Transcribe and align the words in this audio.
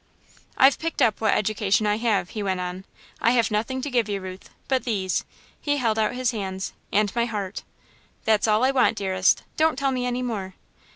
"I've 0.57 0.79
picked 0.79 0.99
up 1.03 1.21
what 1.21 1.35
education 1.35 1.85
I 1.85 1.97
have," 1.97 2.29
he 2.31 2.41
went 2.41 2.59
on. 2.59 2.85
"I 3.21 3.33
have 3.33 3.51
nothing 3.51 3.81
to 3.83 3.89
give 3.91 4.09
you, 4.09 4.19
Ruth, 4.19 4.49
but 4.67 4.83
these" 4.83 5.23
he 5.61 5.77
held 5.77 5.99
out 5.99 6.15
his 6.15 6.31
hands 6.31 6.73
"and 6.91 7.15
my 7.15 7.25
heart." 7.25 7.61
"That's 8.25 8.47
all 8.47 8.63
I 8.63 8.71
want, 8.71 8.97
dearest 8.97 9.43
don't 9.57 9.77
tell 9.77 9.91
me 9.91 10.07
any 10.07 10.23
more!" 10.23 10.55